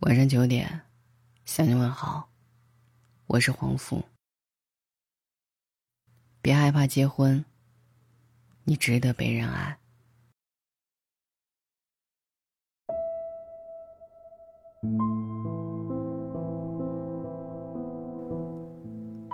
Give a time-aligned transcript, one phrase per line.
[0.00, 0.82] 晚上九点，
[1.46, 2.28] 向你问好，
[3.26, 4.04] 我是黄甫。
[6.42, 7.42] 别害怕结婚，
[8.64, 9.78] 你值得被人爱。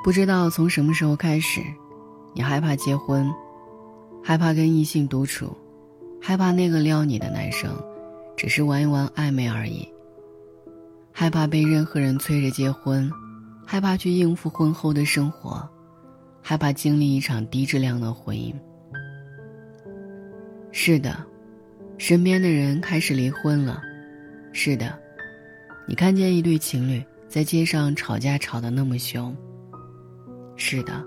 [0.04, 1.60] 不知道从什么时候开始，
[2.36, 3.28] 你害怕结婚，
[4.22, 5.56] 害怕跟异性独处，
[6.22, 7.76] 害怕那个撩你的男生，
[8.36, 9.92] 只是玩一玩暧昧而已。
[11.12, 13.10] 害怕被任何人催着结婚，
[13.66, 15.68] 害怕去应付婚后的生活，
[16.40, 18.52] 害怕经历一场低质量的婚姻。
[20.72, 21.16] 是的，
[21.98, 23.80] 身边的人开始离婚了。
[24.52, 24.98] 是的，
[25.86, 29.36] 你看见一对情侣在街上吵架吵得那么凶。
[30.56, 31.04] 是的，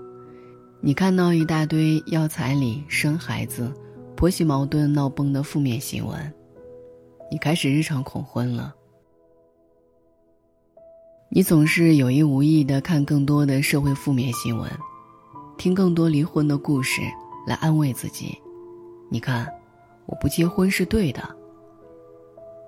[0.80, 3.72] 你看到一大堆要彩礼、生孩子、
[4.16, 6.32] 婆媳矛盾闹崩的负面新闻，
[7.30, 8.74] 你开始日常恐婚了。
[11.28, 14.70] 你总是有意无意的看更多的社会负面新闻，
[15.58, 17.02] 听更多离婚的故事
[17.46, 18.38] 来安慰自己。
[19.10, 19.46] 你看，
[20.06, 21.22] 我不结婚是对的。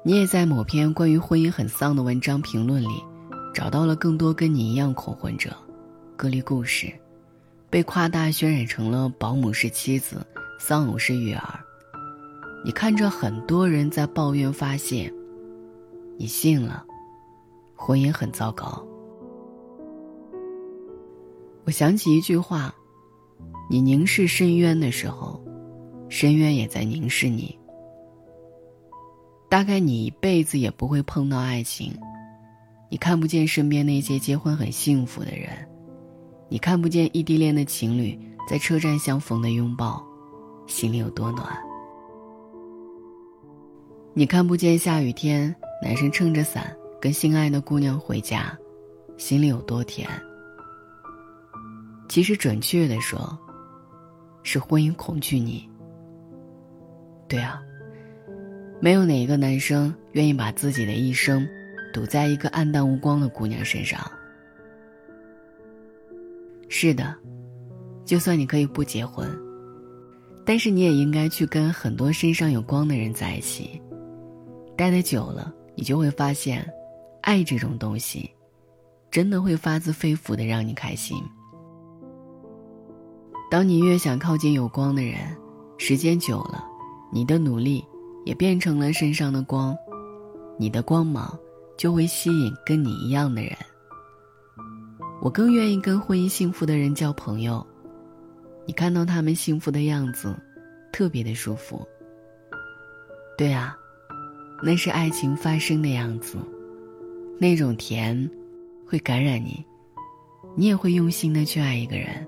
[0.05, 3.03] 你也在某篇关于婚姻很丧的文章评论里，
[3.55, 5.57] 找到了更多跟你一样恐婚者，
[6.17, 6.93] 隔离故事，
[7.71, 10.27] 被夸大渲染成了保姆是妻子，
[10.59, 11.61] 丧偶是育儿。
[12.65, 15.13] 你看着很多人在抱怨发泄，
[16.19, 16.85] 你信了。
[17.79, 18.85] 婚姻很糟糕。
[21.65, 22.75] 我想起一句话
[23.71, 25.41] ：“你凝视深渊的时候，
[26.09, 27.57] 深渊也在凝视你。”
[29.49, 31.95] 大概你一辈子也不会碰到爱情，
[32.91, 35.49] 你看不见身边那些结婚很幸福的人，
[36.49, 38.19] 你看不见异地恋的情侣
[38.49, 40.05] 在车站相逢的拥抱，
[40.67, 41.47] 心里有多暖。
[44.15, 46.77] 你看不见下雨天男生撑着伞。
[47.01, 48.57] 跟心爱的姑娘回家，
[49.17, 50.09] 心里有多甜？
[52.09, 53.39] 其实准确的说，
[54.43, 55.69] 是婚姻恐惧你。
[57.29, 57.63] 对啊，
[58.81, 61.47] 没有哪一个男生愿意把自己的一生
[61.93, 64.01] 赌在一个暗淡无光的姑娘身上。
[66.69, 67.15] 是的，
[68.05, 69.29] 就算你可以不结婚，
[70.45, 73.81] 但是你也应该去跟很多身上有光的人在一起。
[74.77, 76.69] 待得久了，你就会发现。
[77.29, 78.31] 爱这种东西，
[79.11, 81.23] 真的会发自肺腑的让你开心。
[83.51, 85.37] 当你越想靠近有光的人，
[85.77, 86.65] 时间久了，
[87.13, 87.85] 你的努力
[88.25, 89.77] 也变成了身上的光，
[90.59, 91.39] 你的光芒
[91.77, 93.53] 就会吸引跟你一样的人。
[95.21, 97.63] 我更愿意跟婚姻幸福的人交朋友，
[98.65, 100.35] 你看到他们幸福的样子，
[100.91, 101.87] 特别的舒服。
[103.37, 103.77] 对啊，
[104.63, 106.39] 那是爱情发生的样子。
[107.41, 108.29] 那种甜，
[108.85, 109.65] 会感染你，
[110.57, 112.27] 你也会用心的去爱一个人。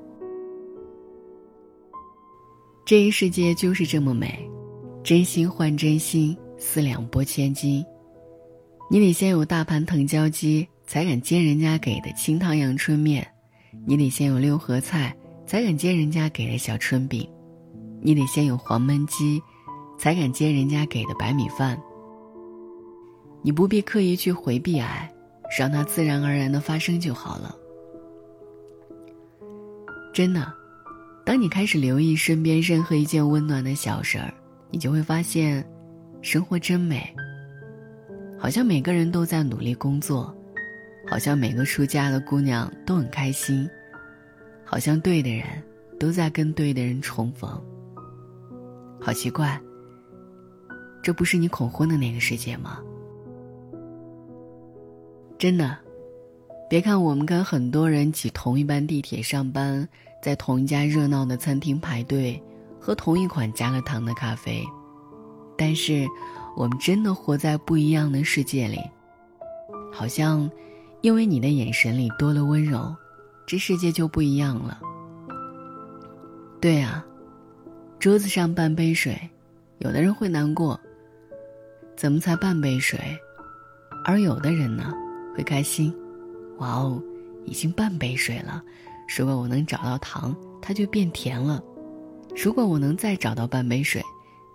[2.85, 4.49] 这一世界就是这么美，
[5.03, 7.85] 真心换真心，四两拨千斤。
[8.89, 13.23] 你得先有大盘藤椒鸡，才敢接人家给的清汤阳春面；
[13.87, 15.17] 你得先有六合菜，
[15.47, 17.25] 才敢接人家给的小春饼；
[18.01, 19.43] 你得先有黄焖鸡，
[19.99, 21.81] 才敢接人家给的白米饭。
[23.43, 25.11] 你不必刻意去回避爱，
[25.59, 27.57] 让它自然而然的发生就好了。
[30.13, 30.53] 真的，
[31.25, 34.35] 当你开始留意身边任何一件温暖的小事儿，
[34.71, 35.65] 你就会发现，
[36.21, 37.15] 生活真美。
[38.39, 40.35] 好像每个人都在努力工作，
[41.09, 43.69] 好像每个出嫁的姑娘都很开心，
[44.65, 45.47] 好像对的人
[45.99, 47.51] 都在跟对的人重逢。
[49.01, 49.61] 好奇怪，
[51.03, 52.81] 这不是你恐婚的那个世界吗？
[55.41, 55.75] 真的，
[56.69, 59.89] 别看我们跟很多人挤同一班地铁上班，
[60.23, 62.39] 在同一家热闹的餐厅排队，
[62.79, 64.63] 喝同一款加了糖的咖啡，
[65.57, 66.07] 但是
[66.59, 68.79] 我们真的活在不一样的世界里。
[69.91, 70.51] 好像，
[71.01, 72.95] 因为你的眼神里多了温柔，
[73.47, 74.79] 这世界就不一样了。
[76.61, 77.03] 对啊，
[77.99, 79.19] 桌子上半杯水，
[79.79, 80.79] 有的人会难过，
[81.97, 83.01] 怎么才半杯水？
[84.05, 84.93] 而有的人呢？
[85.35, 85.95] 会开心，
[86.59, 87.03] 哇哦，
[87.47, 88.63] 已经半杯水了。
[89.17, 91.63] 如果我能找到糖，它就变甜了；
[92.37, 94.03] 如果我能再找到半杯水，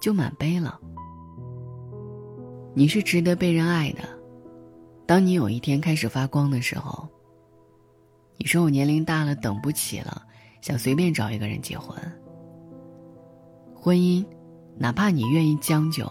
[0.02, 0.80] 就满杯了。
[2.74, 4.02] 你是值得被人爱的。
[5.06, 7.08] 当你有一天开始发光的时候，
[8.38, 10.22] 你说我年龄大了，等不起了，
[10.62, 11.98] 想随便找一个人结婚。
[13.74, 14.26] 婚姻，
[14.78, 16.06] 哪怕你愿意将就，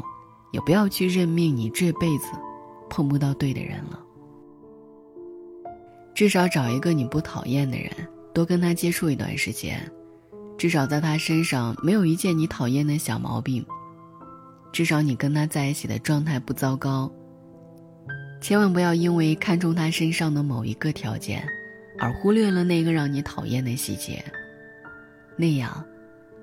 [0.53, 2.27] 也不要去认命，你这辈子。
[2.91, 4.04] 碰不到对的人了。
[6.15, 7.91] 至少找一个你不讨厌的人，
[8.33, 9.81] 多跟他接触一段时间，
[10.57, 13.65] 至少在他身上没有一件你讨厌的小毛病。
[14.73, 17.11] 至少你跟他在一起的状态不糟糕。
[18.41, 21.45] 千万不要因为看中他身上的某一个条件，
[21.99, 24.25] 而忽略了那个让你讨厌的细节。
[25.37, 25.85] 那样，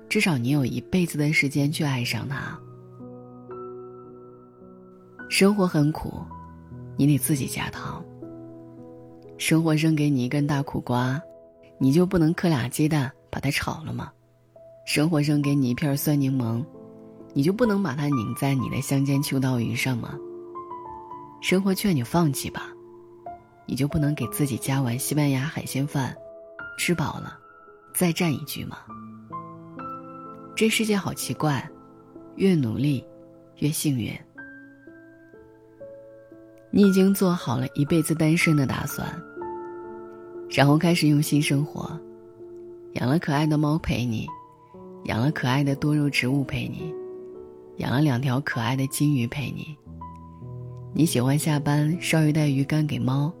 [0.08, 2.58] 至少你有一辈子的时间去爱上他。
[5.30, 6.22] 生活很苦，
[6.98, 8.04] 你得自己加糖。
[9.44, 11.20] 生活扔给你一根大苦瓜，
[11.76, 14.12] 你就不能磕俩鸡蛋把它炒了吗？
[14.86, 16.64] 生活扔给你一片酸柠檬。
[17.34, 20.16] 你就不能把它拧在你的香煎秋刀鱼上吗？
[21.40, 22.68] 生活劝你放弃吧，
[23.66, 26.16] 你就不能给自己加碗西班牙海鲜饭，
[26.78, 27.36] 吃饱了，
[27.96, 28.78] 再蘸一句吗？
[30.54, 31.68] 这世界好奇怪，
[32.36, 33.04] 越努力，
[33.56, 34.16] 越幸运。
[36.70, 39.04] 你已经做好了一辈子单身的打算，
[40.52, 41.98] 然后开始用心生活，
[42.92, 44.26] 养了可爱的猫陪你，
[45.04, 46.92] 养了可爱的多肉植物陪你。
[47.78, 49.74] 养了两条可爱的金鱼陪你。
[50.92, 53.32] 你喜欢下班烧一袋鱼干给猫，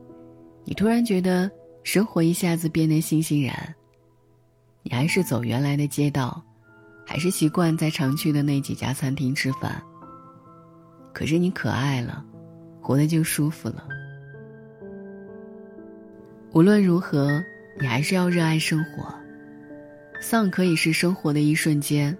[0.64, 1.50] 你突然觉得
[1.82, 3.74] 生活一下子变得欣欣然。
[4.82, 6.42] 你还是走原来的街道，
[7.06, 9.80] 还是习惯在常去的那几家餐厅吃饭。
[11.12, 12.24] 可是你可爱了，
[12.80, 13.86] 活得就舒服了。
[16.52, 17.42] 无论如何，
[17.80, 19.14] 你还是要热爱生活。
[20.20, 22.16] 丧可以是生活的一瞬间。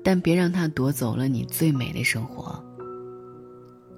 [0.00, 2.64] 但别让它夺走了你最美的生活。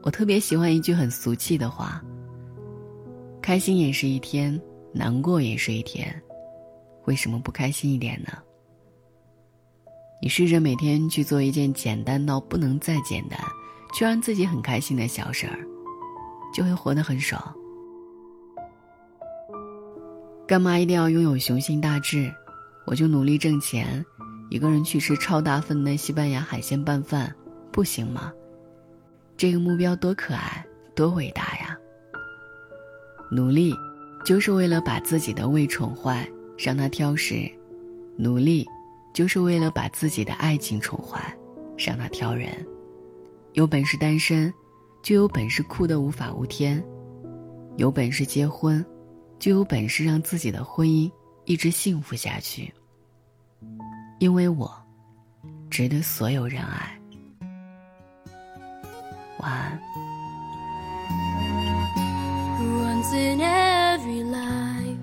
[0.03, 2.03] 我特别喜欢一句很俗气的话
[3.41, 4.61] ：“开心也是一天，
[4.93, 6.13] 难过也是一天，
[7.05, 8.33] 为什么不开心一点呢？”
[10.21, 13.39] 你试着每天去做一件简单到不能再简单，
[13.95, 15.61] 却让自己很开心的小事儿，
[16.53, 17.55] 就会活得很爽。
[20.51, 22.29] 干嘛一定要拥有雄心大志？
[22.85, 24.05] 我就努力挣钱。
[24.49, 27.33] 一个人去吃超大份的西班牙海鲜拌饭，
[27.71, 28.33] 不行吗？
[29.37, 31.79] 这个目标多可爱，多伟大呀！
[33.31, 33.73] 努力，
[34.25, 37.49] 就是为了把自己的胃宠坏，让他挑食；
[38.17, 38.67] 努力，
[39.15, 41.33] 就是为了把自己的爱情宠坏，
[41.79, 42.51] 让他挑人。
[43.53, 44.53] 有本事单身，
[45.01, 46.83] 就有本事哭得无法无天；
[47.77, 48.85] 有本事结婚，
[49.41, 51.11] 就有本事让自己的婚姻
[51.47, 52.73] 一直幸福下去。
[54.21, 54.71] 因为我
[55.71, 56.97] 值得所有人爱。
[59.39, 59.81] 晚安。
[63.13, 64.97] In every life,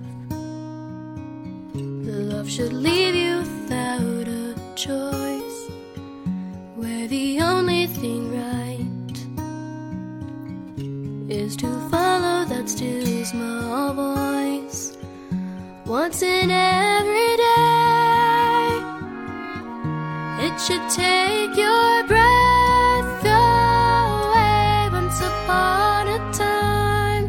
[2.06, 3.57] love should leave you
[16.08, 18.70] Once in every day.
[20.46, 24.88] It should take your breath away.
[25.00, 27.28] Once upon a time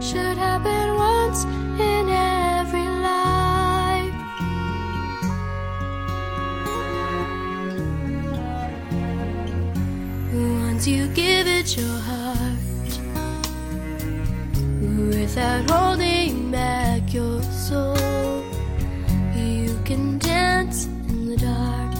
[0.00, 4.14] should happen once in every life.
[10.64, 12.15] Once you give it your heart
[19.86, 21.94] can dance in the dark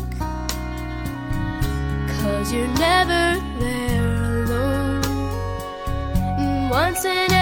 [2.19, 5.03] Cause you're never there alone.
[6.69, 7.36] once in